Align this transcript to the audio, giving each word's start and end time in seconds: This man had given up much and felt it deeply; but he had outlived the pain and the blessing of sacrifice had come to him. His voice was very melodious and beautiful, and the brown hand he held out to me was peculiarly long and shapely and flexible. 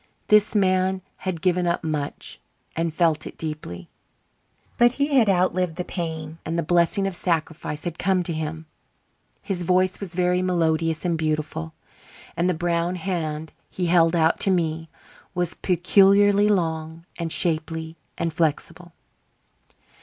This 0.29 0.55
man 0.55 1.03
had 1.17 1.43
given 1.43 1.67
up 1.67 1.83
much 1.83 2.39
and 2.75 2.91
felt 2.91 3.27
it 3.27 3.37
deeply; 3.37 3.87
but 4.79 4.93
he 4.93 5.13
had 5.15 5.29
outlived 5.29 5.75
the 5.75 5.83
pain 5.85 6.39
and 6.43 6.57
the 6.57 6.63
blessing 6.63 7.05
of 7.05 7.15
sacrifice 7.15 7.83
had 7.83 7.99
come 7.99 8.23
to 8.23 8.33
him. 8.33 8.65
His 9.43 9.61
voice 9.61 9.99
was 9.99 10.15
very 10.15 10.41
melodious 10.41 11.05
and 11.05 11.19
beautiful, 11.19 11.75
and 12.35 12.49
the 12.49 12.55
brown 12.55 12.95
hand 12.95 13.53
he 13.69 13.85
held 13.85 14.15
out 14.15 14.39
to 14.39 14.49
me 14.49 14.89
was 15.35 15.53
peculiarly 15.53 16.47
long 16.49 17.05
and 17.19 17.31
shapely 17.31 17.95
and 18.17 18.33
flexible. 18.33 18.93